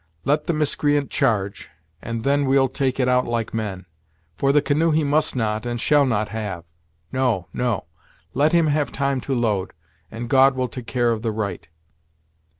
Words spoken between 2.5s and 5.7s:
take it out like men; for the canoe he must not,